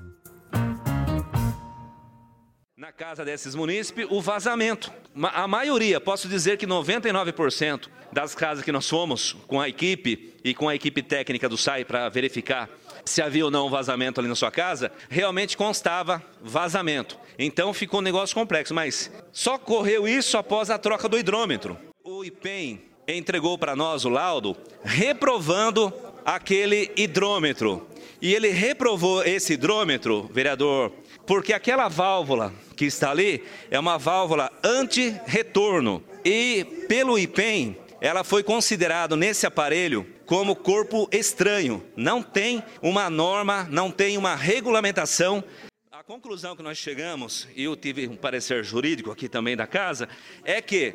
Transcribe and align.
Na 2.75 2.91
casa 2.91 3.23
desses 3.23 3.53
munícipes, 3.53 4.07
o 4.09 4.19
vazamento. 4.19 4.91
A 5.21 5.47
maioria, 5.47 6.01
posso 6.01 6.27
dizer 6.27 6.57
que 6.57 6.65
99% 6.65 7.87
das 8.11 8.33
casas 8.33 8.63
que 8.63 8.71
nós 8.71 8.89
fomos 8.89 9.33
com 9.45 9.61
a 9.61 9.69
equipe 9.69 10.33
e 10.43 10.55
com 10.55 10.67
a 10.67 10.73
equipe 10.73 11.03
técnica 11.03 11.47
do 11.47 11.55
SAI 11.55 11.85
para 11.85 12.09
verificar 12.09 12.67
se 13.09 13.21
havia 13.21 13.45
ou 13.45 13.51
não 13.51 13.67
um 13.67 13.69
vazamento 13.69 14.19
ali 14.19 14.29
na 14.29 14.35
sua 14.35 14.51
casa, 14.51 14.91
realmente 15.09 15.57
constava 15.57 16.23
vazamento. 16.41 17.17
Então 17.37 17.73
ficou 17.73 17.99
um 17.99 18.03
negócio 18.03 18.35
complexo, 18.35 18.73
mas 18.73 19.11
só 19.31 19.57
correu 19.57 20.07
isso 20.07 20.37
após 20.37 20.69
a 20.69 20.77
troca 20.77 21.09
do 21.09 21.17
hidrômetro. 21.17 21.77
O 22.03 22.23
IPEM 22.23 22.81
entregou 23.07 23.57
para 23.57 23.75
nós 23.75 24.05
o 24.05 24.09
laudo 24.09 24.55
reprovando 24.83 25.93
aquele 26.25 26.91
hidrômetro. 26.95 27.87
E 28.21 28.33
ele 28.35 28.49
reprovou 28.49 29.23
esse 29.23 29.53
hidrômetro, 29.53 30.29
vereador, 30.33 30.91
porque 31.25 31.53
aquela 31.53 31.87
válvula 31.87 32.53
que 32.75 32.85
está 32.85 33.11
ali 33.11 33.43
é 33.71 33.79
uma 33.79 33.97
válvula 33.97 34.51
anti-retorno. 34.63 36.03
E 36.25 36.65
pelo 36.87 37.17
IPEM, 37.17 37.77
ela 38.01 38.23
foi 38.23 38.43
considerada 38.43 39.15
nesse 39.15 39.45
aparelho 39.45 40.05
como 40.29 40.55
corpo 40.55 41.09
estranho. 41.11 41.83
Não 41.95 42.21
tem 42.21 42.63
uma 42.83 43.09
norma, 43.09 43.67
não 43.71 43.89
tem 43.89 44.15
uma 44.15 44.35
regulamentação. 44.35 45.43
A 45.91 46.03
conclusão 46.03 46.55
que 46.55 46.61
nós 46.61 46.77
chegamos, 46.77 47.47
e 47.55 47.63
eu 47.63 47.75
tive 47.75 48.07
um 48.07 48.15
parecer 48.15 48.63
jurídico 48.63 49.09
aqui 49.09 49.27
também 49.27 49.57
da 49.57 49.65
casa, 49.65 50.07
é 50.45 50.61
que 50.61 50.93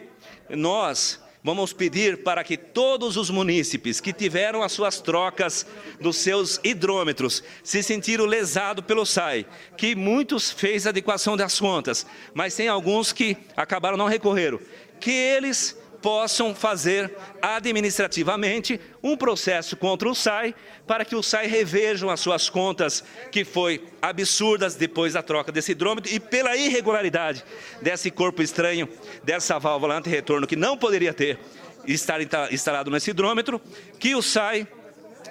nós 0.48 1.20
vamos 1.42 1.72
pedir 1.72 2.22
para 2.22 2.44
que 2.44 2.56
todos 2.56 3.16
os 3.16 3.28
munícipes 3.28 4.00
que 4.00 4.12
tiveram 4.12 4.62
as 4.62 4.70
suas 4.70 5.00
trocas 5.00 5.66
dos 6.00 6.18
seus 6.18 6.60
hidrômetros 6.62 7.42
se 7.64 7.82
sentiram 7.82 8.26
lesados 8.26 8.84
pelo 8.84 9.04
SAI, 9.04 9.46
que 9.76 9.96
muitos 9.96 10.52
fez 10.52 10.86
adequação 10.86 11.36
das 11.36 11.58
contas, 11.58 12.06
mas 12.32 12.54
tem 12.54 12.68
alguns 12.68 13.12
que 13.12 13.36
acabaram 13.56 13.96
não 13.96 14.06
recorreram, 14.06 14.60
que 15.00 15.10
eles 15.10 15.76
possam 16.04 16.54
fazer 16.54 17.16
administrativamente 17.40 18.78
um 19.02 19.16
processo 19.16 19.74
contra 19.74 20.06
o 20.06 20.14
SAI 20.14 20.54
para 20.86 21.02
que 21.02 21.16
o 21.16 21.22
SAI 21.22 21.46
revejam 21.46 22.10
as 22.10 22.20
suas 22.20 22.50
contas 22.50 23.02
que 23.32 23.42
foi 23.42 23.82
absurdas 24.02 24.74
depois 24.74 25.14
da 25.14 25.22
troca 25.22 25.50
desse 25.50 25.72
hidrômetro 25.72 26.12
e 26.12 26.20
pela 26.20 26.54
irregularidade 26.58 27.42
desse 27.80 28.10
corpo 28.10 28.42
estranho, 28.42 28.86
dessa 29.22 29.58
válvula 29.58 29.96
anti-retorno 29.96 30.46
que 30.46 30.56
não 30.56 30.76
poderia 30.76 31.14
ter 31.14 31.38
estar 31.86 32.20
instalado 32.52 32.90
nesse 32.90 33.08
hidrômetro, 33.08 33.58
que 33.98 34.14
o 34.14 34.20
SAI 34.20 34.68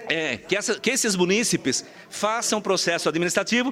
é, 0.10 0.38
que, 0.38 0.58
essa, 0.58 0.80
que 0.80 0.90
esses 0.90 1.16
munícipes 1.16 1.86
façam 2.10 2.60
processo 2.60 3.08
administrativo 3.08 3.72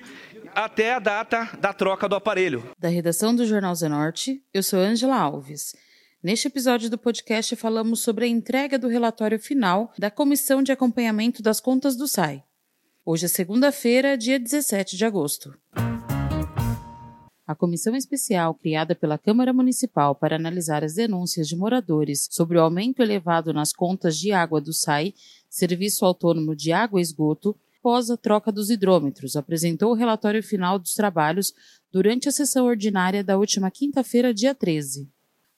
até 0.54 0.94
a 0.94 1.00
data 1.00 1.50
da 1.60 1.74
troca 1.74 2.08
do 2.08 2.16
aparelho. 2.16 2.64
Da 2.78 2.90
redação 2.90 3.36
do 3.36 3.44
Jornal 3.44 3.74
Zenorte, 3.74 4.40
eu 4.54 4.62
sou 4.62 4.78
Angela 4.78 5.18
Alves. 5.18 5.74
Neste 6.24 6.48
episódio 6.48 6.88
do 6.88 7.00
podcast, 7.00 7.56
falamos 7.56 8.02
sobre 8.02 8.26
a 8.26 8.28
entrega 8.28 8.78
do 8.78 8.88
relatório 8.88 9.40
final 9.40 9.92
da 9.98 10.12
Comissão 10.12 10.62
de 10.62 10.72
Acompanhamento 10.72 11.42
das 11.42 11.60
Contas 11.60 11.96
do 11.96 12.08
SAI. 12.08 12.44
Hoje 13.04 13.26
é 13.26 13.28
segunda-feira, 13.28 14.16
dia 14.16 14.40
17 14.40 14.96
de 14.96 15.04
agosto. 15.04 15.58
A 17.48 17.56
comissão 17.56 17.96
especial 17.96 18.54
criada 18.54 18.94
pela 18.94 19.18
Câmara 19.18 19.52
Municipal 19.52 20.14
para 20.14 20.36
analisar 20.36 20.84
as 20.84 20.94
denúncias 20.94 21.48
de 21.48 21.56
moradores 21.56 22.28
sobre 22.30 22.60
o 22.60 22.62
aumento 22.62 23.02
elevado 23.02 23.52
nas 23.52 23.74
contas 23.74 24.16
de 24.16 24.31
água 24.31 24.62
do 24.62 24.72
SAI, 24.72 25.16
Serviço 25.50 26.06
Autônomo 26.06 26.56
de 26.56 26.72
Água 26.72 27.00
e 27.00 27.02
Esgoto, 27.02 27.58
após 27.80 28.12
a 28.12 28.16
troca 28.16 28.52
dos 28.52 28.70
hidrômetros, 28.70 29.36
apresentou 29.36 29.90
o 29.90 29.96
relatório 29.96 30.44
final 30.44 30.78
dos 30.78 30.94
trabalhos 30.94 31.52
durante 31.92 32.30
a 32.30 32.31
sessão 32.31 32.68
ordinária 32.68 33.24
da 33.24 33.40
última 33.40 33.72
quinta-feira, 33.72 34.31
dia 34.31 34.54
13 34.54 35.10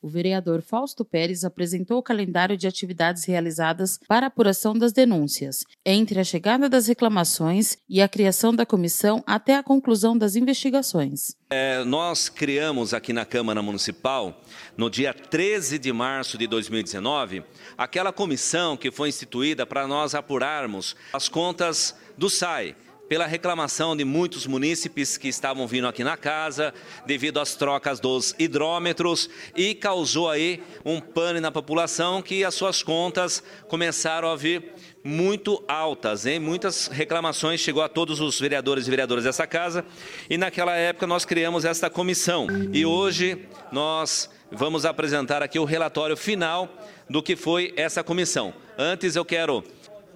o 0.04 0.10
vereador 0.10 0.62
Fausto 0.62 1.06
Pérez 1.06 1.46
apresentou 1.46 1.98
o 1.98 2.04
calendário 2.04 2.58
de 2.58 2.68
atividades 2.68 3.24
realizadas 3.24 3.98
para 4.06 4.28
apuração 4.28 4.78
das 4.78 4.92
denúncias, 4.92 5.64
entre 5.86 6.20
a 6.20 6.26
chegada 6.26 6.68
das 6.68 6.88
reclamações 6.88 7.78
e 7.90 8.02
a 8.02 8.10
criação 8.10 8.54
da 8.54 8.66
comissão 8.66 9.24
até 9.26 9.56
a 9.56 9.64
conclusão 9.64 10.18
das 10.18 10.36
investigações. 10.36 11.38
É, 11.50 11.86
nós 11.86 12.28
criamos 12.28 12.94
aqui 12.94 13.14
na 13.14 13.24
Câmara 13.24 13.62
Municipal, 13.62 14.42
no 14.76 14.90
dia 14.90 15.14
13 15.14 15.80
de 15.80 15.94
março 15.94 16.38
de 16.38 16.48
2019, 16.48 17.44
aquela 17.78 18.12
comissão 18.12 18.76
que 18.76 18.92
foi 18.92 19.08
instituída 19.08 19.66
para 19.66 19.88
nós 19.88 20.14
apurarmos 20.14 20.98
as 21.14 21.30
contas 21.30 21.96
do 22.18 22.30
SAI 22.30 22.76
pela 23.08 23.26
reclamação 23.26 23.96
de 23.96 24.04
muitos 24.04 24.48
munícipes 24.48 25.18
que 25.18 25.28
estavam 25.28 25.68
vindo 25.68 25.88
aqui 25.88 26.04
na 26.04 26.18
casa, 26.18 26.74
devido 27.06 27.40
às 27.40 27.56
trocas 27.56 28.00
dos 28.00 28.34
hidrômetros, 28.40 29.30
e 29.56 29.76
causou 29.76 30.30
aí 30.30 30.64
um 30.86 31.00
pânico 31.00 31.42
na 31.42 31.52
população 31.52 32.22
que 32.22 32.44
as 32.44 32.56
suas 32.56 32.82
contas 32.82 33.44
começaram 33.68 34.30
a 34.30 34.36
vir 34.36 34.74
muito 35.04 35.62
altas, 35.68 36.26
hein? 36.26 36.40
muitas 36.40 36.88
reclamações 36.88 37.60
chegou 37.60 37.84
a 37.84 37.90
todos 37.90 38.22
os 38.22 38.40
vereadores 38.40 38.88
e 38.88 38.90
vereadoras 38.90 39.26
dessa 39.26 39.46
casa, 39.46 39.86
e 40.30 40.38
naquela 40.38 40.76
época 40.76 41.06
nós 41.06 41.26
criamos 41.26 41.66
esta 41.66 41.90
comissão, 41.90 42.48
e 42.72 42.86
hoje 42.86 43.46
nós 43.72 44.30
vamos 44.50 44.86
apresentar 44.86 45.44
aqui 45.44 45.60
o 45.60 45.66
relatório 45.66 46.16
final 46.16 46.70
do 47.10 47.22
que 47.22 47.36
foi 47.36 47.74
essa 47.76 48.04
comissão. 48.04 48.54
Antes 48.78 49.16
eu 49.16 49.26
quero 49.26 49.64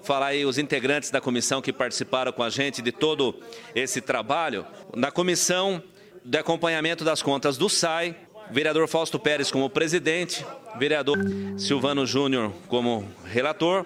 falar 0.07 0.27
aí 0.27 0.45
os 0.45 0.57
integrantes 0.57 1.11
da 1.11 1.19
comissão 1.19 1.61
que 1.61 1.73
participaram 1.73 2.31
com 2.31 2.41
a 2.41 2.49
gente 2.49 2.81
de 2.81 2.93
todo 2.93 3.35
esse 3.75 3.99
trabalho. 3.99 4.65
Na 4.95 5.11
comissão 5.11 5.83
de 6.23 6.37
acompanhamento 6.37 7.03
das 7.03 7.21
contas 7.21 7.57
do 7.57 7.67
SAI, 7.67 8.15
vereador 8.49 8.87
Fausto 8.87 9.19
Pérez 9.19 9.51
como 9.51 9.69
presidente, 9.69 10.45
vereador 10.79 11.17
Silvano 11.57 12.05
Júnior 12.05 12.53
como 12.69 13.05
relator, 13.25 13.85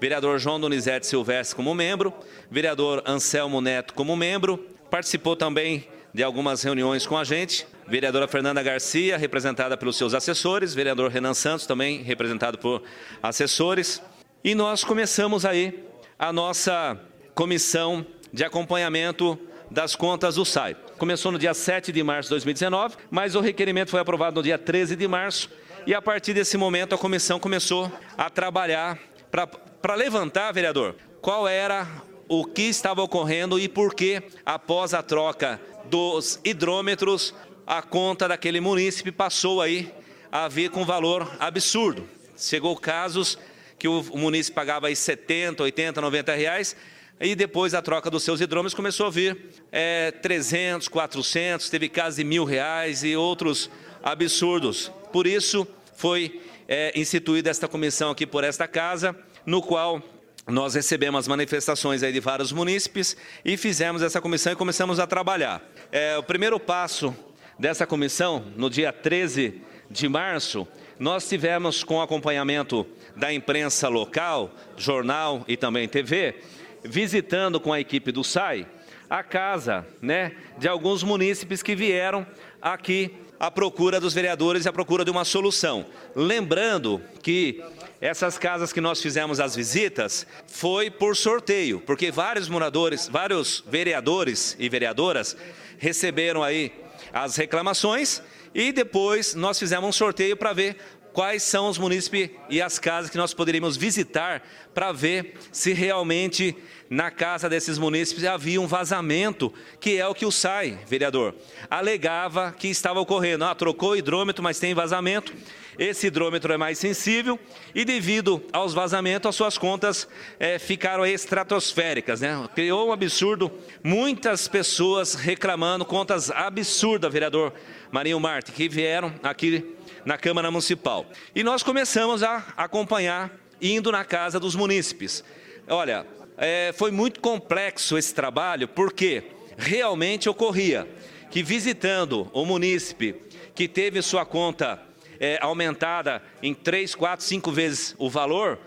vereador 0.00 0.40
João 0.40 0.58
Donizete 0.58 1.06
Silvestre 1.06 1.54
como 1.54 1.72
membro, 1.72 2.12
vereador 2.50 3.04
Anselmo 3.06 3.60
Neto 3.60 3.94
como 3.94 4.16
membro, 4.16 4.58
participou 4.90 5.36
também 5.36 5.86
de 6.12 6.24
algumas 6.24 6.64
reuniões 6.64 7.06
com 7.06 7.16
a 7.16 7.22
gente, 7.22 7.64
vereadora 7.86 8.26
Fernanda 8.26 8.60
Garcia, 8.60 9.16
representada 9.16 9.76
pelos 9.76 9.96
seus 9.96 10.14
assessores, 10.14 10.74
vereador 10.74 11.12
Renan 11.12 11.34
Santos, 11.34 11.64
também 11.64 12.02
representado 12.02 12.58
por 12.58 12.82
assessores, 13.22 14.02
e 14.42 14.54
nós 14.54 14.82
começamos 14.82 15.44
aí 15.44 15.84
a 16.18 16.32
nossa 16.32 16.98
comissão 17.34 18.04
de 18.32 18.42
acompanhamento 18.44 19.38
das 19.70 19.94
contas 19.94 20.36
do 20.36 20.44
SAI. 20.44 20.74
Começou 20.98 21.30
no 21.30 21.38
dia 21.38 21.54
7 21.54 21.92
de 21.92 22.02
março 22.02 22.28
de 22.28 22.30
2019, 22.30 22.96
mas 23.10 23.34
o 23.34 23.40
requerimento 23.40 23.90
foi 23.90 24.00
aprovado 24.00 24.36
no 24.36 24.42
dia 24.42 24.58
13 24.58 24.96
de 24.96 25.06
março 25.06 25.50
e 25.86 25.94
a 25.94 26.00
partir 26.02 26.32
desse 26.32 26.56
momento 26.56 26.94
a 26.94 26.98
comissão 26.98 27.38
começou 27.38 27.90
a 28.16 28.28
trabalhar 28.30 28.98
para 29.30 29.94
levantar, 29.94 30.52
vereador, 30.52 30.96
qual 31.20 31.46
era 31.46 31.86
o 32.28 32.44
que 32.44 32.62
estava 32.62 33.02
ocorrendo 33.02 33.58
e 33.58 33.68
por 33.68 33.94
que, 33.94 34.22
após 34.44 34.94
a 34.94 35.02
troca 35.02 35.60
dos 35.86 36.40
hidrômetros, 36.44 37.34
a 37.66 37.82
conta 37.82 38.26
daquele 38.28 38.60
munícipe 38.60 39.12
passou 39.12 39.60
aí 39.60 39.92
a 40.32 40.48
vir 40.48 40.70
com 40.70 40.84
valor 40.84 41.30
absurdo. 41.38 42.08
Chegou 42.36 42.76
casos 42.76 43.38
que 43.80 43.88
o, 43.88 44.02
município 44.14 44.54
pagava 44.54 44.88
aí 44.88 44.94
70, 44.94 45.62
80, 45.62 46.02
90 46.02 46.34
reais, 46.34 46.76
e 47.18 47.34
depois 47.34 47.72
da 47.72 47.80
troca 47.80 48.10
dos 48.10 48.22
seus 48.22 48.38
hidrômetros 48.38 48.74
começou 48.74 49.06
a 49.06 49.10
vir 49.10 49.38
é, 49.72 50.10
300, 50.10 50.86
400, 50.86 51.70
teve 51.70 51.88
casos 51.88 52.16
de 52.16 52.24
mil 52.24 52.44
reais 52.44 53.02
e 53.02 53.16
outros 53.16 53.70
absurdos. 54.02 54.92
Por 55.10 55.26
isso 55.26 55.66
foi 55.96 56.42
é, 56.68 56.92
instituída 56.94 57.48
esta 57.48 57.66
comissão 57.66 58.10
aqui 58.10 58.26
por 58.26 58.44
esta 58.44 58.68
casa, 58.68 59.16
no 59.46 59.62
qual 59.62 60.02
nós 60.46 60.74
recebemos 60.74 61.20
as 61.20 61.28
manifestações 61.28 62.02
aí 62.02 62.12
de 62.12 62.20
vários 62.20 62.52
munícipes 62.52 63.16
e 63.42 63.56
fizemos 63.56 64.02
essa 64.02 64.20
comissão 64.20 64.52
e 64.52 64.56
começamos 64.56 65.00
a 65.00 65.06
trabalhar. 65.06 65.62
É, 65.90 66.18
o 66.18 66.22
primeiro 66.22 66.60
passo 66.60 67.16
dessa 67.58 67.86
comissão, 67.86 68.44
no 68.56 68.68
dia 68.68 68.92
13 68.92 69.62
de 69.90 70.08
março, 70.08 70.68
nós 70.98 71.26
tivemos 71.26 71.82
com 71.82 72.02
acompanhamento 72.02 72.86
da 73.16 73.32
imprensa 73.32 73.88
local, 73.88 74.50
jornal 74.76 75.44
e 75.46 75.56
também 75.56 75.88
TV, 75.88 76.36
visitando 76.84 77.60
com 77.60 77.72
a 77.72 77.80
equipe 77.80 78.10
do 78.12 78.24
SAI 78.24 78.66
a 79.10 79.24
casa 79.24 79.84
né, 80.00 80.32
de 80.56 80.68
alguns 80.68 81.02
munícipes 81.02 81.64
que 81.64 81.74
vieram 81.74 82.24
aqui 82.62 83.12
à 83.40 83.50
procura 83.50 83.98
dos 83.98 84.14
vereadores 84.14 84.64
e 84.64 84.68
à 84.68 84.72
procura 84.72 85.04
de 85.04 85.10
uma 85.10 85.24
solução. 85.24 85.84
Lembrando 86.14 87.02
que 87.20 87.60
essas 88.00 88.38
casas 88.38 88.72
que 88.72 88.80
nós 88.80 89.02
fizemos 89.02 89.40
as 89.40 89.56
visitas 89.56 90.26
foi 90.46 90.90
por 90.90 91.16
sorteio, 91.16 91.80
porque 91.80 92.12
vários 92.12 92.48
moradores, 92.48 93.08
vários 93.08 93.64
vereadores 93.66 94.54
e 94.60 94.68
vereadoras 94.68 95.36
receberam 95.76 96.42
aí 96.42 96.72
as 97.12 97.34
reclamações 97.34 98.22
e 98.54 98.70
depois 98.70 99.34
nós 99.34 99.58
fizemos 99.58 99.88
um 99.88 99.92
sorteio 99.92 100.36
para 100.36 100.52
ver 100.52 100.76
quais 101.12 101.42
são 101.42 101.68
os 101.68 101.78
munícipes 101.78 102.30
e 102.48 102.60
as 102.60 102.78
casas 102.78 103.10
que 103.10 103.16
nós 103.16 103.34
poderíamos 103.34 103.76
visitar 103.76 104.42
para 104.74 104.92
ver 104.92 105.34
se 105.52 105.72
realmente 105.72 106.56
na 106.88 107.10
casa 107.10 107.48
desses 107.48 107.78
munícipes 107.78 108.24
havia 108.24 108.60
um 108.60 108.66
vazamento, 108.66 109.52
que 109.78 109.96
é 109.96 110.06
o 110.06 110.14
que 110.14 110.26
o 110.26 110.32
SAI, 110.32 110.78
vereador, 110.86 111.34
alegava 111.70 112.52
que 112.52 112.66
estava 112.66 112.98
ocorrendo. 112.98 113.44
Ah, 113.44 113.54
trocou 113.54 113.90
o 113.90 113.96
hidrômetro, 113.96 114.42
mas 114.42 114.58
tem 114.58 114.74
vazamento. 114.74 115.32
Esse 115.78 116.08
hidrômetro 116.08 116.52
é 116.52 116.56
mais 116.56 116.78
sensível 116.78 117.38
e 117.74 117.84
devido 117.84 118.42
aos 118.52 118.74
vazamentos, 118.74 119.28
as 119.28 119.36
suas 119.36 119.56
contas 119.56 120.06
é, 120.38 120.58
ficaram 120.58 121.06
estratosféricas, 121.06 122.20
né? 122.20 122.48
Criou 122.54 122.88
um 122.88 122.92
absurdo, 122.92 123.50
muitas 123.82 124.46
pessoas 124.48 125.14
reclamando 125.14 125.84
contas 125.84 126.30
absurdas, 126.30 127.10
vereador 127.10 127.54
Marinho 127.90 128.20
Marte, 128.20 128.52
que 128.52 128.68
vieram 128.68 129.14
aqui 129.22 129.64
na 130.04 130.16
Câmara 130.16 130.50
Municipal. 130.50 131.06
E 131.34 131.42
nós 131.42 131.62
começamos 131.62 132.22
a 132.22 132.44
acompanhar, 132.56 133.30
indo 133.60 133.92
na 133.92 134.04
casa 134.04 134.40
dos 134.40 134.54
munícipes. 134.54 135.22
Olha, 135.68 136.06
é, 136.36 136.72
foi 136.76 136.90
muito 136.90 137.20
complexo 137.20 137.98
esse 137.98 138.14
trabalho, 138.14 138.66
porque 138.66 139.24
realmente 139.56 140.28
ocorria 140.28 140.88
que 141.30 141.42
visitando 141.42 142.30
o 142.32 142.44
munícipe 142.44 143.14
que 143.54 143.68
teve 143.68 144.00
sua 144.02 144.24
conta 144.24 144.80
é, 145.20 145.38
aumentada 145.42 146.22
em 146.42 146.54
três, 146.54 146.94
quatro, 146.94 147.24
cinco 147.24 147.52
vezes 147.52 147.94
o 147.98 148.08
valor, 148.08 148.58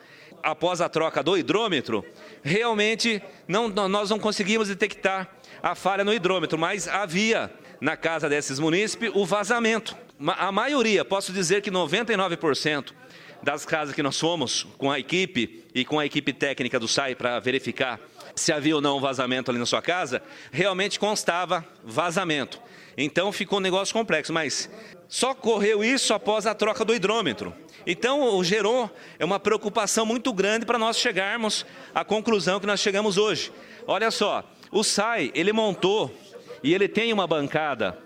após 0.44 0.82
a 0.82 0.90
troca 0.90 1.24
do 1.24 1.38
hidrômetro, 1.38 2.06
realmente 2.44 3.22
não, 3.48 3.70
nós 3.70 4.10
não 4.10 4.20
conseguimos 4.20 4.68
detectar 4.68 5.30
a 5.64 5.74
falha 5.74 6.04
no 6.04 6.14
hidrômetro, 6.14 6.58
mas 6.58 6.88
havia 6.88 7.52
na 7.82 7.98
casa 7.98 8.30
desses 8.30 8.60
munícipes 8.60 9.12
o 9.14 9.26
vazamento. 9.26 9.98
A 10.20 10.52
maioria, 10.52 11.04
posso 11.04 11.34
dizer 11.34 11.62
que 11.62 11.72
99% 11.72 12.94
das 13.42 13.66
casas 13.66 13.94
que 13.94 14.02
nós 14.02 14.18
fomos 14.18 14.66
com 14.78 14.90
a 14.90 15.00
equipe 15.00 15.66
e 15.76 15.84
com 15.84 16.00
a 16.00 16.06
equipe 16.06 16.32
técnica 16.32 16.80
do 16.80 16.88
SAI 16.88 17.14
para 17.14 17.40
verificar 17.40 18.00
se 18.36 18.54
havia 18.54 18.76
ou 18.76 18.82
não 18.82 19.00
vazamento 19.00 19.52
ali 19.52 19.60
na 19.60 19.66
sua 19.66 19.82
casa, 19.82 20.22
realmente 20.52 21.00
constava 21.00 21.66
vazamento. 21.84 22.62
Então 22.98 23.32
ficou 23.32 23.60
um 23.60 23.62
negócio 23.62 23.94
complexo, 23.94 24.32
mas 24.32 24.70
só 25.08 25.34
correu 25.34 25.84
isso 25.84 26.14
após 26.14 26.46
a 26.46 26.56
troca 26.56 26.86
do 26.86 26.96
hidrômetro. 26.96 27.54
Então 27.86 28.42
gerou 28.44 28.90
é 29.20 29.26
uma 29.26 29.40
preocupação 29.40 30.06
muito 30.06 30.32
grande 30.32 30.66
para 30.66 30.80
nós 30.80 30.98
chegarmos 30.98 31.66
à 31.94 32.06
conclusão 32.06 32.60
que 32.60 32.68
nós 32.68 32.80
chegamos 32.80 33.18
hoje. 33.18 33.52
Olha 33.86 34.10
só, 34.10 34.44
o 34.72 34.84
SAI, 34.84 35.32
ele 35.36 35.52
montou 35.52 36.16
e 36.64 36.74
ele 36.74 36.88
tem 36.88 37.12
uma 37.12 37.28
bancada 37.28 37.98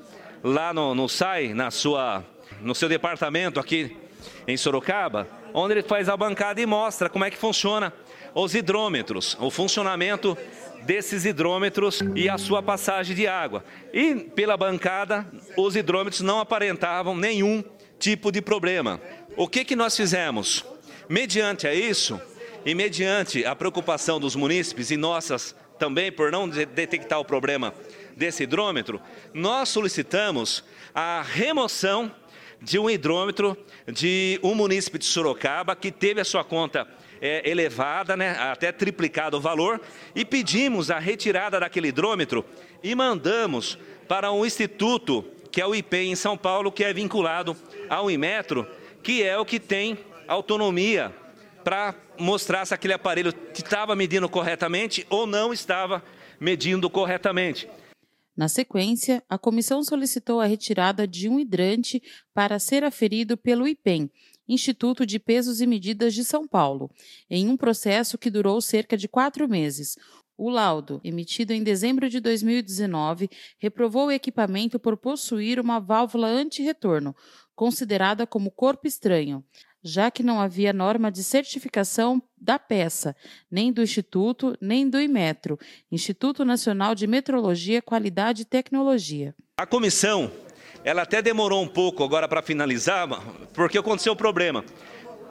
lá 0.43 0.73
no, 0.73 0.93
no 0.93 1.07
SAI, 1.07 1.53
na 1.53 1.71
sua, 1.71 2.23
no 2.61 2.75
seu 2.75 2.89
departamento 2.89 3.59
aqui 3.59 3.95
em 4.47 4.57
Sorocaba, 4.57 5.27
onde 5.53 5.73
ele 5.73 5.83
faz 5.83 6.09
a 6.09 6.17
bancada 6.17 6.61
e 6.61 6.65
mostra 6.65 7.09
como 7.09 7.25
é 7.25 7.31
que 7.31 7.37
funciona 7.37 7.93
os 8.33 8.53
hidrômetros, 8.53 9.37
o 9.39 9.49
funcionamento 9.49 10.37
desses 10.83 11.25
hidrômetros 11.25 12.01
e 12.15 12.29
a 12.29 12.37
sua 12.37 12.61
passagem 12.61 13.15
de 13.15 13.27
água. 13.27 13.63
E 13.93 14.15
pela 14.15 14.55
bancada, 14.55 15.25
os 15.57 15.75
hidrômetros 15.75 16.21
não 16.21 16.39
aparentavam 16.39 17.15
nenhum 17.15 17.63
tipo 17.99 18.31
de 18.31 18.41
problema. 18.41 19.01
O 19.35 19.47
que, 19.47 19.65
que 19.65 19.75
nós 19.75 19.95
fizemos? 19.95 20.63
Mediante 21.09 21.67
a 21.67 21.73
isso, 21.73 22.19
e 22.65 22.75
mediante 22.75 23.45
a 23.45 23.55
preocupação 23.55 24.19
dos 24.19 24.35
munícipes 24.35 24.91
e 24.91 24.97
nossas 24.97 25.55
também 25.79 26.11
por 26.11 26.31
não 26.31 26.49
detectar 26.49 27.19
o 27.19 27.25
problema 27.25 27.73
desse 28.17 28.43
hidrômetro, 28.43 28.99
nós 29.33 29.69
solicitamos 29.69 30.63
a 30.93 31.21
remoção 31.21 32.11
de 32.59 32.79
um 32.79 32.89
hidrômetro 32.89 33.55
de 33.87 34.39
um 34.41 34.55
munícipe 34.55 34.97
de 34.97 35.05
Sorocaba 35.05 35.75
que 35.75 35.91
teve 35.91 36.19
a 36.19 36.25
sua 36.25 36.43
conta 36.43 36.87
é, 37.21 37.47
elevada, 37.49 38.17
né, 38.17 38.31
até 38.39 38.71
triplicado 38.71 39.37
o 39.37 39.41
valor, 39.41 39.79
e 40.15 40.25
pedimos 40.25 40.89
a 40.89 40.97
retirada 40.97 41.59
daquele 41.59 41.89
hidrômetro 41.89 42.43
e 42.83 42.95
mandamos 42.95 43.77
para 44.07 44.31
um 44.31 44.45
instituto, 44.45 45.23
que 45.51 45.61
é 45.61 45.67
o 45.67 45.75
IPEM 45.75 46.11
em 46.11 46.15
São 46.15 46.35
Paulo, 46.35 46.71
que 46.71 46.83
é 46.83 46.91
vinculado 46.91 47.55
ao 47.89 48.09
Imetro, 48.09 48.67
que 49.03 49.23
é 49.23 49.37
o 49.37 49.45
que 49.45 49.59
tem 49.59 49.97
autonomia 50.27 51.13
para 51.63 51.93
mostrar 52.17 52.65
se 52.65 52.73
aquele 52.73 52.93
aparelho 52.93 53.33
estava 53.53 53.95
medindo 53.95 54.27
corretamente 54.27 55.05
ou 55.09 55.27
não 55.27 55.53
estava 55.53 56.03
medindo 56.39 56.89
corretamente. 56.89 57.67
Na 58.37 58.47
sequência, 58.47 59.23
a 59.27 59.35
comissão 59.35 59.83
solicitou 59.83 60.39
a 60.39 60.45
retirada 60.45 61.07
de 61.07 61.27
um 61.27 61.39
hidrante 61.39 62.03
para 62.35 62.59
ser 62.59 62.83
aferido 62.83 63.35
pelo 63.35 63.67
IPEM, 63.67 64.11
Instituto 64.47 65.07
de 65.07 65.17
Pesos 65.17 65.59
e 65.59 65.65
Medidas 65.65 66.13
de 66.13 66.23
São 66.23 66.47
Paulo, 66.47 66.91
em 67.27 67.49
um 67.49 67.57
processo 67.57 68.15
que 68.15 68.29
durou 68.29 68.61
cerca 68.61 68.95
de 68.95 69.07
quatro 69.07 69.49
meses. 69.49 69.97
O 70.37 70.51
laudo, 70.51 71.01
emitido 71.03 71.51
em 71.51 71.63
dezembro 71.63 72.07
de 72.07 72.19
2019, 72.19 73.27
reprovou 73.57 74.05
o 74.05 74.11
equipamento 74.11 74.77
por 74.79 74.95
possuir 74.95 75.59
uma 75.59 75.79
válvula 75.79 76.27
anti-retorno, 76.27 77.15
considerada 77.55 78.27
como 78.27 78.51
corpo 78.51 78.85
estranho 78.85 79.43
já 79.87 80.11
que 80.11 80.21
não 80.21 80.41
havia 80.41 80.73
norma 80.73 81.09
de 81.09 81.23
certificação 81.23 82.21
da 82.37 82.59
peça, 82.59 83.15
nem 83.49 83.71
do 83.71 83.81
Instituto, 83.81 84.55
nem 84.59 84.87
do 84.89 84.99
Imetro, 84.99 85.57
Instituto 85.91 86.43
Nacional 86.43 86.93
de 86.93 87.07
Metrologia, 87.07 87.81
Qualidade 87.81 88.41
e 88.41 88.45
Tecnologia. 88.45 89.33
A 89.57 89.65
comissão, 89.65 90.31
ela 90.83 91.03
até 91.03 91.21
demorou 91.21 91.63
um 91.63 91.67
pouco 91.67 92.03
agora 92.03 92.27
para 92.27 92.41
finalizar, 92.41 93.07
porque 93.53 93.77
aconteceu 93.77 94.13
o 94.13 94.15
problema. 94.15 94.63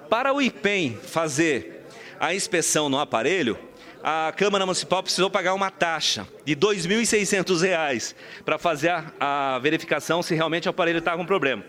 Para 0.08 0.32
o 0.32 0.40
IPEM 0.40 0.96
fazer 0.96 1.86
a 2.18 2.34
inspeção 2.34 2.88
no 2.88 2.98
aparelho, 2.98 3.58
a 4.02 4.32
Câmara 4.36 4.64
Municipal 4.64 5.02
precisou 5.02 5.28
pagar 5.28 5.52
uma 5.52 5.70
taxa 5.70 6.26
de 6.44 6.54
R$ 6.54 6.60
2.600 6.60 8.14
para 8.44 8.58
fazer 8.58 8.88
a, 8.88 9.54
a 9.54 9.58
verificação 9.58 10.22
se 10.22 10.34
realmente 10.34 10.66
o 10.66 10.70
aparelho 10.70 11.00
estava 11.00 11.18
com 11.18 11.26
problema. 11.26 11.64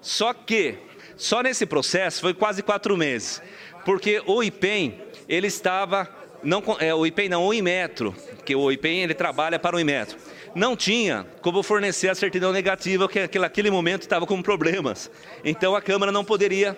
Só 0.00 0.32
que 0.32 0.78
só 1.18 1.42
nesse 1.42 1.66
processo 1.66 2.20
foi 2.20 2.32
quase 2.32 2.62
quatro 2.62 2.96
meses, 2.96 3.42
porque 3.84 4.22
o 4.24 4.40
IPEM, 4.40 5.02
ele 5.28 5.48
estava, 5.48 6.08
não, 6.44 6.62
é, 6.78 6.94
o 6.94 7.04
IPEM 7.04 7.28
não, 7.28 7.44
o 7.44 7.52
Imetro, 7.52 8.14
que 8.44 8.54
o 8.54 8.70
IPEM 8.70 9.02
ele 9.02 9.14
trabalha 9.14 9.58
para 9.58 9.74
o 9.74 9.80
Imetro, 9.80 10.16
não 10.54 10.76
tinha 10.76 11.26
como 11.42 11.60
fornecer 11.62 12.08
a 12.08 12.14
certidão 12.14 12.52
negativa, 12.52 13.08
que 13.08 13.38
naquele 13.38 13.68
momento 13.68 14.02
estava 14.02 14.26
com 14.26 14.40
problemas. 14.40 15.10
Então 15.44 15.74
a 15.74 15.82
Câmara 15.82 16.12
não 16.12 16.24
poderia 16.24 16.76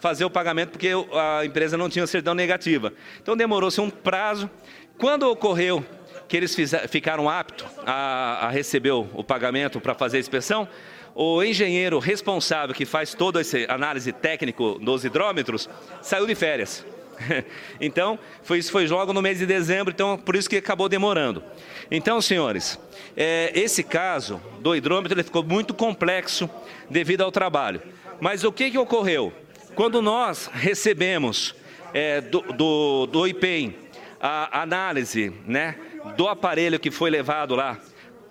fazer 0.00 0.24
o 0.24 0.30
pagamento 0.30 0.70
porque 0.70 0.90
a 1.12 1.44
empresa 1.44 1.76
não 1.76 1.88
tinha 1.88 2.06
certidão 2.06 2.34
negativa. 2.34 2.92
Então 3.22 3.36
demorou-se 3.36 3.80
um 3.80 3.90
prazo. 3.90 4.50
Quando 4.98 5.30
ocorreu 5.30 5.84
que 6.28 6.36
eles 6.36 6.54
fizeram, 6.54 6.88
ficaram 6.88 7.28
aptos 7.28 7.66
a, 7.86 8.46
a 8.46 8.50
receber 8.50 8.90
o, 8.90 9.06
o 9.12 9.22
pagamento 9.22 9.80
para 9.80 9.94
fazer 9.94 10.16
a 10.16 10.20
inspeção, 10.20 10.66
o 11.14 11.42
engenheiro 11.42 11.98
responsável 11.98 12.74
que 12.74 12.86
faz 12.86 13.14
toda 13.14 13.40
essa 13.40 13.58
análise 13.68 14.12
técnico 14.12 14.78
dos 14.80 15.04
hidrômetros 15.04 15.68
saiu 16.00 16.26
de 16.26 16.34
férias. 16.34 16.84
Então, 17.80 18.18
foi, 18.42 18.58
isso 18.58 18.72
foi 18.72 18.86
logo 18.88 19.12
no 19.12 19.22
mês 19.22 19.38
de 19.38 19.46
dezembro, 19.46 19.92
então 19.92 20.18
por 20.18 20.34
isso 20.34 20.48
que 20.48 20.56
acabou 20.56 20.88
demorando. 20.88 21.42
Então, 21.90 22.20
senhores, 22.20 22.78
é, 23.16 23.52
esse 23.54 23.82
caso 23.82 24.40
do 24.60 24.74
hidrômetro 24.74 25.16
ele 25.16 25.22
ficou 25.22 25.42
muito 25.44 25.74
complexo 25.74 26.50
devido 26.90 27.22
ao 27.22 27.30
trabalho. 27.30 27.80
Mas 28.20 28.44
o 28.44 28.50
que, 28.50 28.70
que 28.70 28.78
ocorreu? 28.78 29.32
Quando 29.74 30.02
nós 30.02 30.50
recebemos 30.52 31.54
é, 31.94 32.20
do, 32.20 32.40
do, 32.40 33.06
do 33.06 33.26
IPEM 33.26 33.76
a 34.20 34.62
análise 34.62 35.32
né, 35.46 35.76
do 36.16 36.28
aparelho 36.28 36.78
que 36.78 36.90
foi 36.90 37.10
levado 37.10 37.54
lá 37.54 37.78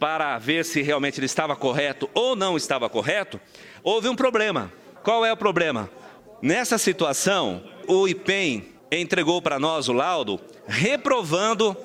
para 0.01 0.39
ver 0.39 0.65
se 0.65 0.81
realmente 0.81 1.19
ele 1.19 1.27
estava 1.27 1.55
correto 1.55 2.09
ou 2.15 2.35
não 2.35 2.57
estava 2.57 2.89
correto, 2.89 3.39
houve 3.83 4.09
um 4.09 4.15
problema. 4.15 4.73
Qual 5.03 5.23
é 5.23 5.31
o 5.31 5.37
problema? 5.37 5.91
Nessa 6.41 6.79
situação, 6.79 7.63
o 7.87 8.07
IPEM 8.07 8.65
entregou 8.91 9.43
para 9.43 9.59
nós 9.59 9.89
o 9.89 9.93
laudo 9.93 10.41
reprovando 10.65 11.77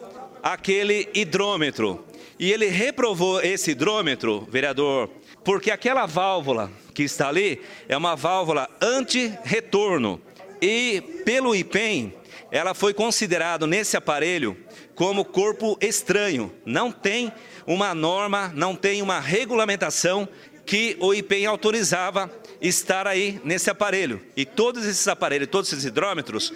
aquele 0.43 1.11
hidrômetro. 1.13 2.07
E 2.39 2.51
ele 2.51 2.69
reprovou 2.69 3.43
esse 3.43 3.73
hidrômetro, 3.73 4.49
vereador, 4.51 5.11
porque 5.45 5.71
aquela 5.71 6.07
válvula 6.07 6.71
que 6.95 7.03
está 7.03 7.29
ali 7.29 7.61
é 7.87 7.99
uma 7.99 8.17
válvula 8.17 8.67
anti-retorno. 8.81 10.19
E 10.63 11.03
pelo 11.27 11.55
IPEM, 11.55 12.15
ela 12.51 12.75
foi 12.75 12.95
considerada 12.95 13.67
nesse 13.67 13.97
aparelho 13.97 14.57
como 14.95 15.25
corpo 15.25 15.77
estranho. 15.81 16.53
Não 16.65 16.91
tem 16.91 17.33
uma 17.67 17.95
norma, 17.95 18.53
não 18.55 18.75
tem 18.75 19.03
uma 19.03 19.21
regulamentação 19.21 20.29
que 20.65 20.97
o 21.01 21.15
IPEM 21.15 21.47
autorizava 21.47 22.31
estar 22.61 23.07
aí 23.07 23.41
nesse 23.45 23.71
aparelho. 23.71 24.21
E 24.37 24.45
todos 24.45 24.85
esses 24.85 25.07
aparelhos, 25.07 25.49
todos 25.49 25.73
esses 25.73 25.85
hidrômetros, 25.85 26.53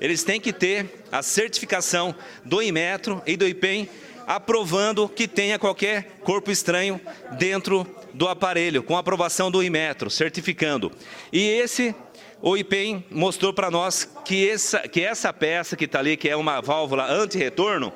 eles 0.00 0.22
têm 0.22 0.40
que 0.40 0.52
ter 0.52 1.04
a 1.10 1.22
certificação 1.22 2.14
do 2.44 2.62
Imetro 2.62 3.22
e 3.26 3.36
do 3.36 3.46
IPEM 3.46 3.88
aprovando 4.26 5.08
que 5.08 5.28
tenha 5.28 5.58
qualquer 5.58 6.18
corpo 6.22 6.50
estranho 6.50 7.00
dentro 7.38 7.86
do 8.12 8.28
aparelho, 8.28 8.82
com 8.82 8.96
aprovação 8.96 9.50
do 9.50 9.62
Imetro, 9.62 10.10
certificando. 10.10 10.92
E 11.32 11.46
esse, 11.46 11.94
o 12.40 12.56
IPEM 12.56 13.04
mostrou 13.10 13.52
para 13.52 13.70
nós 13.70 14.04
que 14.24 14.48
essa, 14.48 14.80
que 14.80 15.00
essa 15.00 15.32
peça 15.32 15.76
que 15.76 15.84
está 15.84 15.98
ali, 15.98 16.16
que 16.16 16.28
é 16.28 16.36
uma 16.36 16.60
válvula 16.60 17.10
anti-retorno, 17.10 17.92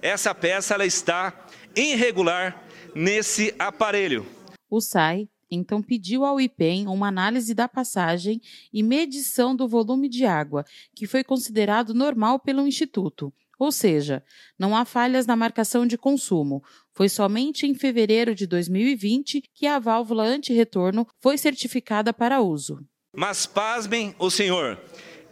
essa 0.00 0.34
peça 0.34 0.74
ela 0.74 0.84
está 0.84 1.46
irregular 1.76 2.64
nesse 2.94 3.54
aparelho. 3.58 4.26
O 4.68 4.80
SAI 4.80 5.28
então 5.50 5.82
pediu 5.82 6.24
ao 6.24 6.40
IPEM 6.40 6.88
uma 6.88 7.08
análise 7.08 7.54
da 7.54 7.68
passagem 7.68 8.40
e 8.72 8.82
medição 8.82 9.54
do 9.54 9.68
volume 9.68 10.08
de 10.08 10.24
água, 10.24 10.64
que 10.94 11.06
foi 11.06 11.22
considerado 11.22 11.92
normal 11.92 12.40
pelo 12.40 12.66
Instituto. 12.66 13.32
Ou 13.58 13.70
seja, 13.70 14.24
não 14.58 14.74
há 14.74 14.84
falhas 14.84 15.26
na 15.26 15.36
marcação 15.36 15.86
de 15.86 15.96
consumo. 15.96 16.64
Foi 16.92 17.08
somente 17.08 17.66
em 17.66 17.74
fevereiro 17.74 18.34
de 18.34 18.46
2020 18.46 19.42
que 19.54 19.66
a 19.66 19.78
válvula 19.78 20.24
anti-retorno 20.24 21.06
foi 21.20 21.38
certificada 21.38 22.12
para 22.12 22.40
uso. 22.40 22.84
Mas 23.14 23.44
pasmem 23.44 24.16
o 24.18 24.30
senhor, 24.30 24.78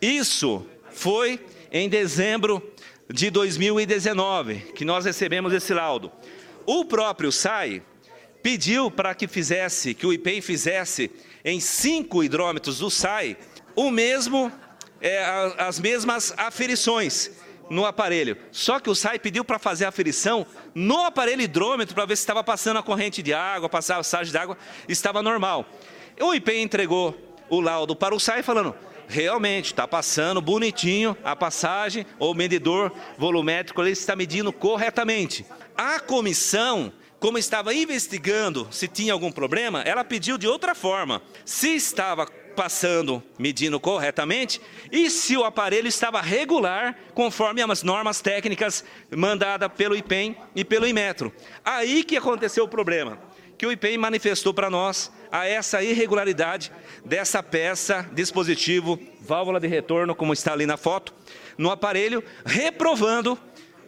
isso 0.02 0.66
foi 0.92 1.42
em 1.72 1.88
dezembro 1.88 2.62
de 3.08 3.30
2019 3.30 4.72
que 4.74 4.84
nós 4.84 5.06
recebemos 5.06 5.50
esse 5.54 5.72
laudo. 5.72 6.12
O 6.66 6.84
próprio 6.84 7.32
SAI 7.32 7.82
pediu 8.42 8.90
para 8.90 9.14
que 9.14 9.26
fizesse, 9.26 9.94
que 9.94 10.06
o 10.06 10.12
IPEM 10.12 10.42
fizesse 10.42 11.10
em 11.42 11.58
cinco 11.58 12.22
hidrômetros 12.22 12.80
do 12.80 12.90
SAI, 12.90 13.38
o 13.74 13.90
mesmo, 13.90 14.52
é, 15.00 15.24
as 15.56 15.80
mesmas 15.80 16.34
aferições 16.36 17.30
no 17.70 17.86
aparelho. 17.86 18.36
Só 18.52 18.78
que 18.78 18.90
o 18.90 18.94
SAI 18.94 19.18
pediu 19.18 19.42
para 19.42 19.58
fazer 19.58 19.86
a 19.86 19.88
aferição 19.88 20.46
no 20.74 21.06
aparelho 21.06 21.40
hidrômetro 21.40 21.94
para 21.94 22.04
ver 22.04 22.16
se 22.16 22.24
estava 22.24 22.44
passando 22.44 22.76
a 22.76 22.82
corrente 22.82 23.22
de 23.22 23.32
água, 23.32 23.70
passar 23.70 24.02
a 24.02 24.22
de 24.22 24.36
água, 24.36 24.58
estava 24.86 25.22
normal. 25.22 25.66
O 26.20 26.34
IPEM 26.34 26.64
entregou 26.64 27.29
o 27.50 27.60
laudo 27.60 27.94
para 27.94 28.14
o 28.14 28.20
SAI 28.20 28.42
falando, 28.42 28.74
realmente 29.08 29.66
está 29.66 29.86
passando 29.86 30.40
bonitinho 30.40 31.16
a 31.22 31.36
passagem, 31.36 32.06
o 32.18 32.32
medidor 32.32 32.92
volumétrico 33.18 33.82
ele 33.82 33.90
está 33.90 34.16
medindo 34.16 34.52
corretamente. 34.52 35.44
A 35.76 36.00
comissão 36.00 36.92
como 37.20 37.36
estava 37.36 37.74
investigando 37.74 38.66
se 38.70 38.88
tinha 38.88 39.12
algum 39.12 39.30
problema, 39.30 39.82
ela 39.82 40.02
pediu 40.02 40.38
de 40.38 40.48
outra 40.48 40.74
forma. 40.74 41.20
Se 41.44 41.76
estava 41.76 42.26
passando, 42.56 43.22
medindo 43.38 43.78
corretamente, 43.78 44.60
e 44.90 45.10
se 45.10 45.36
o 45.36 45.44
aparelho 45.44 45.86
estava 45.86 46.20
regular, 46.20 46.98
conforme 47.14 47.62
as 47.62 47.82
normas 47.82 48.20
técnicas 48.20 48.84
mandadas 49.14 49.70
pelo 49.76 49.94
IPEM 49.94 50.36
e 50.56 50.64
pelo 50.64 50.86
Imetro. 50.86 51.32
Aí 51.64 52.02
que 52.04 52.16
aconteceu 52.16 52.64
o 52.64 52.68
problema, 52.68 53.18
que 53.60 53.66
o 53.66 53.72
IPEM 53.72 53.98
manifestou 53.98 54.54
para 54.54 54.70
nós 54.70 55.12
a 55.30 55.46
essa 55.46 55.82
irregularidade 55.82 56.72
dessa 57.04 57.42
peça, 57.42 58.08
dispositivo, 58.10 58.98
válvula 59.20 59.60
de 59.60 59.66
retorno, 59.66 60.14
como 60.14 60.32
está 60.32 60.54
ali 60.54 60.64
na 60.64 60.78
foto, 60.78 61.12
no 61.58 61.70
aparelho, 61.70 62.24
reprovando 62.42 63.38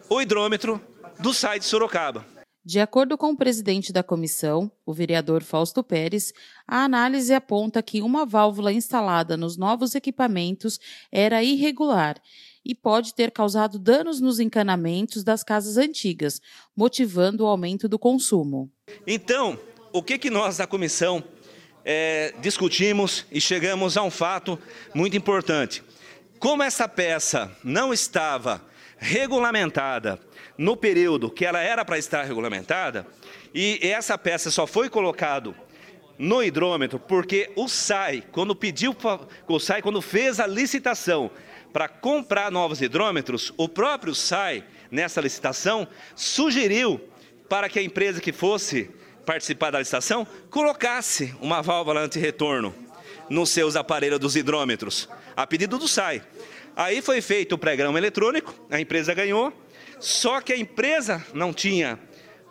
o 0.07 0.21
hidrômetro 0.21 0.79
do 1.17 1.33
site 1.33 1.65
Sorocaba. 1.65 2.23
De 2.65 2.79
acordo 2.79 3.17
com 3.17 3.31
o 3.31 3.35
presidente 3.35 3.91
da 3.91 4.01
comissão, 4.01 4.71
o 4.85 4.93
vereador 4.93 5.43
Fausto 5.43 5.83
Pérez, 5.83 6.31
a 6.65 6.85
análise 6.85 7.33
aponta 7.33 7.83
que 7.83 8.01
uma 8.01 8.25
válvula 8.25 8.71
instalada 8.71 9.35
nos 9.35 9.57
novos 9.57 9.95
equipamentos 9.95 10.79
era 11.11 11.43
irregular 11.43 12.15
e 12.63 12.73
pode 12.73 13.13
ter 13.13 13.31
causado 13.31 13.77
danos 13.77 14.21
nos 14.21 14.39
encanamentos 14.39 15.25
das 15.25 15.43
casas 15.43 15.75
antigas, 15.75 16.39
motivando 16.73 17.43
o 17.43 17.47
aumento 17.47 17.89
do 17.89 17.99
consumo. 17.99 18.71
Então, 19.05 19.59
o 19.91 20.01
que, 20.01 20.17
que 20.17 20.29
nós 20.29 20.55
da 20.55 20.65
comissão 20.65 21.21
é, 21.83 22.33
discutimos 22.41 23.25
e 23.29 23.41
chegamos 23.41 23.97
a 23.97 24.03
um 24.03 24.11
fato 24.11 24.57
muito 24.95 25.17
importante? 25.17 25.83
Como 26.39 26.63
essa 26.63 26.87
peça 26.87 27.51
não 27.61 27.93
estava 27.93 28.65
regulamentada 29.03 30.17
no 30.57 30.77
período 30.77 31.29
que 31.29 31.45
ela 31.45 31.59
era 31.59 31.83
para 31.83 31.97
estar 31.97 32.23
regulamentada, 32.23 33.05
e 33.53 33.77
essa 33.81 34.17
peça 34.17 34.49
só 34.49 34.65
foi 34.65 34.89
colocado 34.89 35.53
no 36.17 36.41
hidrômetro 36.41 36.97
porque 36.97 37.51
o 37.55 37.67
SAI, 37.67 38.23
quando 38.31 38.55
pediu, 38.55 38.95
o 39.47 39.59
SAI 39.59 39.81
quando 39.81 40.01
fez 40.01 40.39
a 40.39 40.47
licitação 40.47 41.29
para 41.73 41.89
comprar 41.89 42.49
novos 42.49 42.81
hidrômetros, 42.81 43.51
o 43.57 43.67
próprio 43.67 44.15
SAI, 44.15 44.63
nessa 44.89 45.19
licitação, 45.19 45.87
sugeriu 46.15 47.01
para 47.49 47.67
que 47.67 47.79
a 47.79 47.83
empresa 47.83 48.21
que 48.21 48.31
fosse 48.31 48.89
participar 49.25 49.71
da 49.71 49.79
licitação 49.79 50.25
colocasse 50.49 51.35
uma 51.41 51.61
válvula 51.61 52.01
anti-retorno 52.01 52.73
nos 53.29 53.49
seus 53.49 53.75
aparelhos 53.75 54.19
dos 54.19 54.35
hidrômetros, 54.35 55.09
a 55.35 55.45
pedido 55.47 55.77
do 55.77 55.87
SAI. 55.87 56.21
Aí 56.75 57.01
foi 57.01 57.21
feito 57.21 57.53
o 57.53 57.57
pré-grama 57.57 57.99
eletrônico, 57.99 58.53
a 58.69 58.79
empresa 58.79 59.13
ganhou, 59.13 59.53
só 59.99 60.39
que 60.41 60.51
a 60.51 60.57
empresa 60.57 61.25
não 61.33 61.53
tinha 61.53 61.99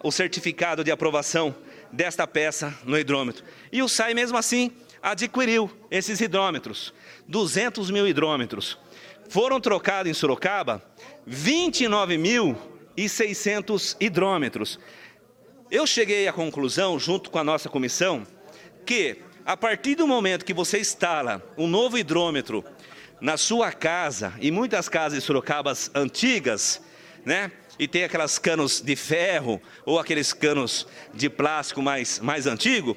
o 0.02 0.12
certificado 0.12 0.84
de 0.84 0.90
aprovação 0.90 1.54
desta 1.92 2.26
peça 2.26 2.74
no 2.84 2.98
hidrômetro. 2.98 3.44
E 3.70 3.82
o 3.82 3.88
SAI, 3.88 4.14
mesmo 4.14 4.38
assim, 4.38 4.72
adquiriu 5.02 5.70
esses 5.90 6.18
hidrômetros, 6.20 6.94
200 7.26 7.90
mil 7.90 8.06
hidrômetros. 8.06 8.78
Foram 9.28 9.60
trocados 9.60 10.08
em 10.10 10.14
Sorocaba 10.14 10.80
29.600 11.28 13.96
hidrômetros. 14.00 14.78
Eu 15.70 15.86
cheguei 15.86 16.26
à 16.28 16.32
conclusão, 16.32 16.98
junto 16.98 17.30
com 17.30 17.38
a 17.38 17.44
nossa 17.44 17.68
comissão, 17.68 18.26
que 18.86 19.18
a 19.44 19.56
partir 19.56 19.96
do 19.96 20.06
momento 20.06 20.44
que 20.44 20.54
você 20.54 20.78
instala 20.78 21.42
um 21.58 21.66
novo 21.66 21.98
hidrômetro 21.98 22.64
na 23.22 23.36
sua 23.36 23.70
casa, 23.70 24.34
e 24.40 24.50
muitas 24.50 24.88
casas 24.88 25.20
de 25.20 25.24
Sorocabas 25.24 25.92
antigas, 25.94 26.82
né? 27.24 27.52
E 27.78 27.86
tem 27.86 28.02
aquelas 28.02 28.36
canos 28.36 28.80
de 28.80 28.96
ferro 28.96 29.62
ou 29.86 29.96
aqueles 29.96 30.32
canos 30.32 30.88
de 31.14 31.30
plástico 31.30 31.80
mais, 31.80 32.18
mais 32.18 32.48
antigo. 32.48 32.96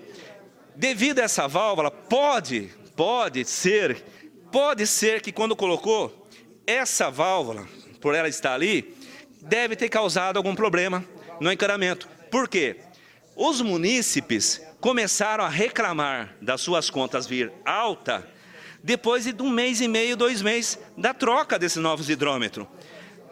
Devido 0.75 1.20
a 1.20 1.25
essa 1.25 1.48
válvula, 1.48 1.91
pode, 1.91 2.72
pode 2.96 3.46
ser, 3.46 4.03
pode 4.51 4.88
ser 4.88 5.22
que 5.22 5.32
quando 5.32 5.55
colocou 5.55 6.27
essa 6.65 7.12
válvula, 7.12 7.67
por 8.01 8.15
ela 8.15 8.27
estar 8.27 8.55
ali, 8.55 8.98
deve 9.44 9.75
ter 9.75 9.89
causado 9.89 10.38
algum 10.38 10.55
problema 10.55 11.05
no 11.39 11.51
encanamento. 11.51 12.10
Por 12.32 12.50
quê? 12.50 12.77
Os 13.36 13.62
munícipes 13.62 14.60
começaram 14.82 15.44
a 15.44 15.50
reclamar 15.50 16.36
das 16.41 16.62
suas 16.62 16.89
contas 16.89 17.27
vir 17.27 17.51
alta 17.63 18.27
depois 18.86 19.25
de 19.25 19.42
um 19.42 19.50
mês 19.50 19.82
e 19.82 19.88
meio, 19.88 20.15
dois 20.15 20.44
meses 20.44 20.77
da 20.96 21.12
troca 21.12 21.58
desses 21.58 21.82
novos 21.82 22.08
hidrômetros. 22.08 22.68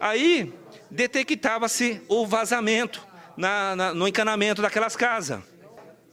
Aí 0.00 0.52
detectava-se 0.90 2.02
o 2.08 2.26
vazamento 2.26 3.00
na, 3.36 3.76
na, 3.76 3.94
no 3.94 4.08
encanamento 4.08 4.60
daquelas 4.60 4.96
casas. 4.96 5.40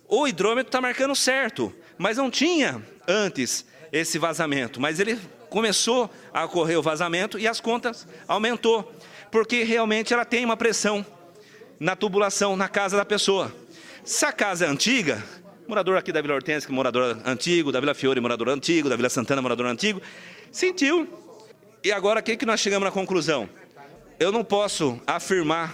O 0.07 0.27
hidrômetro 0.27 0.67
está 0.69 0.79
marcando 0.79 1.15
certo, 1.15 1.73
mas 1.97 2.17
não 2.17 2.29
tinha 2.29 2.85
antes 3.07 3.65
esse 3.91 4.19
vazamento. 4.19 4.79
Mas 4.79 4.99
ele 4.99 5.19
começou 5.49 6.07
a 6.31 6.45
ocorrer 6.45 6.77
o 6.77 6.83
vazamento 6.83 7.39
e 7.39 7.47
as 7.47 7.59
contas 7.59 8.07
aumentou, 8.27 8.93
porque 9.31 9.63
realmente 9.63 10.13
ela 10.13 10.23
tem 10.23 10.45
uma 10.45 10.55
pressão 10.55 11.03
na 11.79 11.95
tubulação 11.95 12.55
na 12.55 12.69
casa 12.69 12.95
da 12.95 13.03
pessoa. 13.03 13.51
Se 14.03 14.23
a 14.23 14.31
casa 14.31 14.65
é 14.65 14.69
antiga, 14.69 15.23
morador 15.71 15.95
aqui 15.95 16.11
da 16.11 16.21
Vila 16.21 16.33
Hortência, 16.33 16.67
que 16.67 16.73
é 16.73 16.75
morador 16.75 17.17
antigo, 17.23 17.71
da 17.71 17.79
Vila 17.79 17.93
Fiore, 17.93 18.19
morador 18.19 18.49
antigo, 18.49 18.89
da 18.89 18.97
Vila 18.97 19.07
Santana, 19.07 19.41
morador 19.41 19.67
antigo, 19.67 20.01
sentiu. 20.51 21.07
E 21.81 21.93
agora, 21.93 22.19
o 22.19 22.23
que, 22.23 22.35
que 22.35 22.45
nós 22.45 22.59
chegamos 22.59 22.83
na 22.83 22.91
conclusão? 22.91 23.47
Eu 24.19 24.33
não 24.33 24.43
posso 24.43 24.99
afirmar 25.07 25.73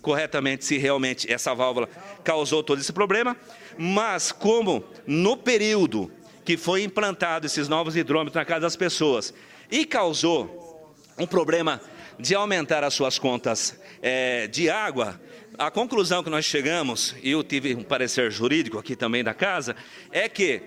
corretamente 0.00 0.64
se 0.64 0.78
realmente 0.78 1.30
essa 1.30 1.54
válvula 1.54 1.90
causou 2.24 2.62
todo 2.62 2.80
esse 2.80 2.90
problema, 2.90 3.36
mas 3.76 4.32
como 4.32 4.82
no 5.06 5.36
período 5.36 6.10
que 6.42 6.56
foi 6.56 6.82
implantado 6.82 7.44
esses 7.44 7.68
novos 7.68 7.96
hidrômetros 7.96 8.36
na 8.36 8.46
casa 8.46 8.62
das 8.62 8.76
pessoas 8.76 9.34
e 9.70 9.84
causou 9.84 10.94
um 11.18 11.26
problema 11.26 11.82
de 12.18 12.34
aumentar 12.34 12.82
as 12.82 12.94
suas 12.94 13.18
contas 13.18 13.78
é, 14.00 14.46
de 14.46 14.70
água, 14.70 15.20
a 15.58 15.70
conclusão 15.70 16.22
que 16.22 16.30
nós 16.30 16.44
chegamos, 16.44 17.14
e 17.22 17.30
eu 17.30 17.42
tive 17.44 17.74
um 17.74 17.82
parecer 17.82 18.30
jurídico 18.30 18.78
aqui 18.78 18.96
também 18.96 19.22
da 19.22 19.32
casa, 19.32 19.76
é 20.10 20.28
que 20.28 20.62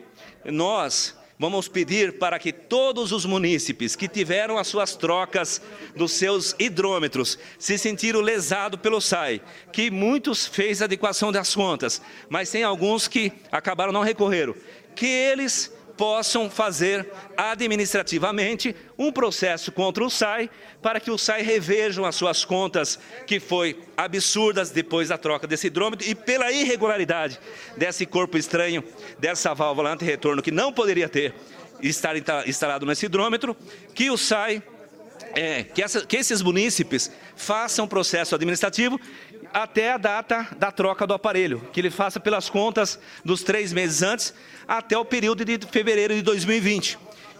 nós 0.46 1.16
vamos 1.38 1.68
pedir 1.68 2.18
para 2.18 2.40
que 2.40 2.52
todos 2.52 3.12
os 3.12 3.26
munícipes 3.26 3.96
que 3.96 4.08
tiveram 4.08 4.58
as 4.58 4.68
suas 4.68 4.96
trocas 4.96 5.62
dos 5.96 6.14
seus 6.14 6.56
hidrômetros 6.58 7.38
se 7.60 7.78
sentiram 7.78 8.22
lesados 8.22 8.80
pelo 8.80 9.02
SAI, 9.02 9.42
que 9.72 9.92
muitos 9.92 10.48
fez 10.48 10.82
adequação 10.82 11.32
das 11.32 11.54
contas, 11.54 12.02
mas 12.30 12.50
tem 12.50 12.64
alguns 12.64 13.08
que 13.08 13.32
acabaram 13.52 13.92
não 13.92 14.02
recorreram, 14.02 14.56
que 14.96 15.06
eles 15.06 15.77
possam 15.98 16.50
fazer 16.50 17.12
administrativamente 17.36 18.76
um 18.98 19.12
processo 19.12 19.72
contra 19.72 20.04
o 20.04 20.10
SAI 20.10 20.50
para 20.82 21.00
que 21.00 21.10
o 21.10 21.18
SAI 21.18 21.42
revejam 21.42 22.06
as 22.06 22.16
suas 22.16 22.46
contas 22.46 23.00
que 23.26 23.40
foi 23.40 23.80
absurdas 23.98 24.70
depois 24.70 25.10
da 25.10 25.18
troca 25.18 25.48
desse 25.48 25.68
hidrômetro 25.68 26.08
e 26.08 26.14
pela 26.14 26.52
irregularidade 26.52 27.40
desse 27.76 28.06
corpo 28.06 28.38
estranho, 28.38 28.84
dessa 29.20 29.54
válvula 29.54 29.92
anti-retorno 29.92 30.42
que 30.42 30.52
não 30.52 30.72
poderia 30.72 31.10
ter 31.10 31.34
estar 31.82 32.16
instalado 32.48 32.86
nesse 32.86 33.06
hidrômetro, 33.06 33.56
que 33.94 34.10
o 34.10 34.18
SAI 34.18 34.62
é, 35.36 35.64
que, 35.64 35.84
essa, 35.84 36.06
que 36.06 36.18
esses 36.18 36.42
munícipes 36.42 37.12
façam 37.36 37.88
processo 37.88 38.34
administrativo 38.34 39.00
até 39.54 39.92
a 39.92 39.98
data 39.98 40.48
da 40.58 40.72
troca 40.72 41.06
do 41.06 41.14
aparelho, 41.14 41.62
que 41.72 41.80
ele 41.80 41.90
faça 41.90 42.20
pelas 42.20 42.50
contas 42.50 43.00
dos 43.24 43.44
três 43.44 43.74
meses 43.74 44.02
antes 44.02 44.34
até 44.68 44.98
o 44.98 45.06
período 45.06 45.44
de 45.46 45.60
fevereiro 45.68 46.14
de 46.14 46.22
2020. 46.22 46.98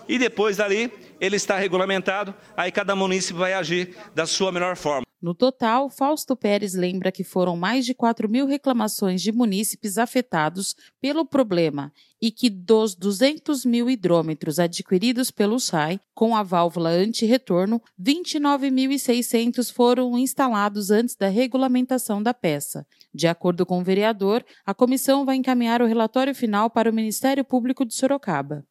E 0.08 0.18
depois 0.18 0.58
dali, 0.58 0.92
ele 1.20 1.36
está 1.36 1.58
regulamentado, 1.58 2.34
aí 2.56 2.72
cada 2.72 2.96
município 2.96 3.40
vai 3.40 3.54
agir 3.54 3.96
da 4.14 4.26
sua 4.26 4.52
melhor 4.52 4.76
forma. 4.76 5.07
No 5.20 5.34
total, 5.34 5.90
Fausto 5.90 6.36
Pérez 6.36 6.76
lembra 6.76 7.12
que 7.12 7.24
foram 7.24 7.58
mais 7.58 7.86
de 7.86 7.96
4 7.96 8.30
mil 8.30 8.46
reclamações 8.46 9.20
de 9.20 9.32
munícipes 9.32 9.98
afetados 9.98 10.76
pelo 11.02 11.26
problema 11.26 11.92
e 12.22 12.30
que 12.30 12.52
dos 12.52 12.94
200 12.94 13.66
mil 13.66 13.90
hidrômetros 13.90 14.60
adquiridos 14.60 15.32
pelo 15.32 15.60
SAI 15.60 16.00
com 16.14 16.36
a 16.36 16.44
válvula 16.44 16.90
anti-retorno, 16.90 17.82
29.600 18.00 19.72
foram 19.72 20.16
instalados 20.20 20.92
antes 20.92 21.16
da 21.16 21.30
regulamentação 21.30 22.22
da 22.22 22.34
peça. 22.34 22.86
De 23.12 23.28
acordo 23.28 23.66
com 23.66 23.80
o 23.80 23.84
vereador, 23.84 24.46
a 24.64 24.74
comissão 24.74 25.26
vai 25.26 25.36
encaminhar 25.36 25.82
o 25.82 25.88
relatório 25.88 26.36
final 26.36 26.70
para 26.70 26.92
o 26.92 26.94
Ministério 26.94 27.44
Público 27.44 27.84
de 27.84 27.96
Sorocaba 27.96 28.64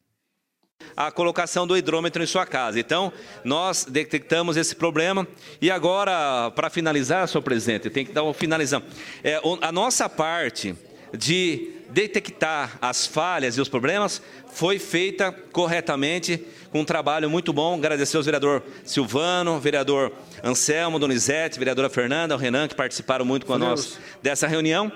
a 0.97 1.11
colocação 1.11 1.67
do 1.67 1.77
hidrômetro 1.77 2.23
em 2.23 2.25
sua 2.25 2.43
casa. 2.43 2.79
Então, 2.79 3.13
nós 3.43 3.85
detectamos 3.87 4.57
esse 4.57 4.75
problema 4.75 5.27
e 5.61 5.69
agora, 5.69 6.51
para 6.55 6.71
finalizar, 6.71 7.27
senhor 7.27 7.43
presidente, 7.43 7.87
tem 7.91 8.03
que 8.03 8.11
dar 8.11 8.23
uma 8.23 8.33
finalização. 8.33 8.83
É, 9.23 9.39
a 9.61 9.71
nossa 9.71 10.09
parte 10.09 10.75
de 11.15 11.71
detectar 11.89 12.77
as 12.81 13.05
falhas 13.05 13.57
e 13.57 13.61
os 13.61 13.69
problemas 13.69 14.21
foi 14.51 14.79
feita 14.79 15.31
corretamente, 15.31 16.43
com 16.71 16.81
um 16.81 16.85
trabalho 16.85 17.29
muito 17.29 17.53
bom. 17.53 17.75
Agradecer 17.75 18.17
ao 18.17 18.23
vereador 18.23 18.63
Silvano, 18.83 19.59
vereador 19.59 20.11
Anselmo, 20.43 20.97
Donizete, 20.97 21.59
vereadora 21.59 21.91
Fernanda, 21.91 22.35
o 22.35 22.39
Renan, 22.39 22.67
que 22.67 22.75
participaram 22.75 23.23
muito 23.23 23.45
com 23.45 23.55
nós 23.57 23.99
dessa 24.21 24.47
reunião. 24.47 24.91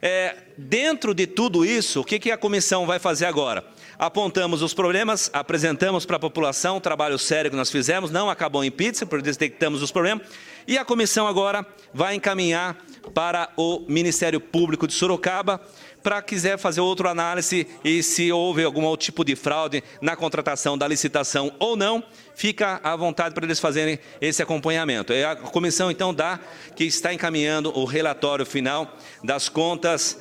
É, 0.00 0.36
dentro 0.56 1.12
de 1.12 1.26
tudo 1.26 1.64
isso, 1.64 2.02
o 2.02 2.04
que, 2.04 2.20
que 2.20 2.30
a 2.30 2.36
comissão 2.36 2.86
vai 2.86 2.98
fazer 2.98 3.24
agora? 3.24 3.64
Apontamos 3.98 4.62
os 4.62 4.72
problemas, 4.72 5.28
apresentamos 5.32 6.06
para 6.06 6.16
a 6.16 6.20
população 6.20 6.76
o 6.76 6.80
trabalho 6.80 7.18
sério 7.18 7.50
que 7.50 7.56
nós 7.56 7.70
fizemos, 7.70 8.10
não 8.10 8.30
acabou 8.30 8.62
em 8.62 8.70
pizza, 8.70 9.04
porque 9.04 9.24
detectamos 9.24 9.82
os 9.82 9.90
problemas, 9.90 10.26
e 10.66 10.78
a 10.78 10.84
comissão 10.84 11.26
agora 11.26 11.66
vai 11.92 12.14
encaminhar 12.14 12.76
para 13.14 13.50
o 13.56 13.84
Ministério 13.88 14.40
Público 14.40 14.86
de 14.86 14.92
Sorocaba 14.92 15.60
para 16.02 16.22
quiser 16.22 16.58
fazer 16.58 16.80
outra 16.80 17.10
análise 17.10 17.66
e 17.84 18.02
se 18.02 18.30
houve 18.30 18.62
algum 18.62 18.96
tipo 18.96 19.24
de 19.24 19.34
fraude 19.34 19.82
na 20.00 20.14
contratação 20.14 20.78
da 20.78 20.86
licitação 20.86 21.52
ou 21.58 21.76
não, 21.76 22.04
fica 22.34 22.80
à 22.84 22.94
vontade 22.94 23.34
para 23.34 23.44
eles 23.44 23.58
fazerem 23.58 23.98
esse 24.20 24.42
acompanhamento. 24.42 25.12
É 25.12 25.24
a 25.24 25.36
comissão 25.36 25.90
então 25.90 26.14
dá 26.14 26.38
que 26.76 26.84
está 26.84 27.12
encaminhando 27.12 27.76
o 27.76 27.84
relatório 27.84 28.46
final 28.46 28.96
das 29.24 29.48
contas 29.48 30.18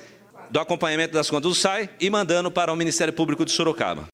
do 0.50 0.60
acompanhamento 0.60 1.13
das 1.13 1.30
contas 1.30 1.51
do 1.51 1.56
SAI 1.56 1.89
e 2.00 2.10
mandando 2.10 2.51
para 2.51 2.72
o 2.72 2.75
Ministério 2.75 3.13
Público 3.13 3.46
de 3.46 3.51
Sorocaba. 3.51 4.08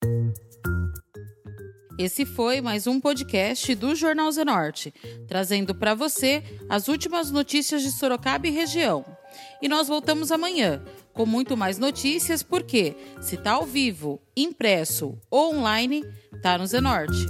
Esse 1.98 2.26
foi 2.26 2.60
mais 2.60 2.88
um 2.88 3.00
podcast 3.00 3.76
do 3.76 3.94
Jornal 3.94 4.32
Zenorte, 4.32 4.92
trazendo 5.28 5.76
para 5.76 5.94
você 5.94 6.44
as 6.68 6.88
últimas 6.88 7.30
notícias 7.30 7.84
de 7.84 7.92
Sorocaba 7.92 8.48
e 8.48 8.52
região. 8.52 9.06
E 9.62 9.68
nós 9.68 9.88
voltamos 9.88 10.32
amanhã 10.32 10.84
com 11.14 11.26
muito 11.26 11.56
mais 11.56 11.78
notícias, 11.78 12.42
porque 12.42 12.96
se 13.22 13.36
está 13.36 13.52
ao 13.52 13.66
vivo, 13.66 14.20
impresso 14.36 15.18
ou 15.30 15.56
online, 15.56 16.04
está 16.34 16.58
no 16.58 16.66
Zenorte. 16.66 17.28